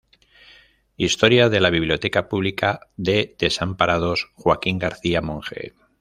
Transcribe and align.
Historia 0.97 1.47
de 1.49 1.59
la 1.59 1.69
Biblioteca 1.69 2.27
Pública 2.27 2.87
de 2.97 3.35
Desamparados 3.37 4.31
Joaquín 4.33 4.79
García 4.79 5.21
Monge. 5.21 5.75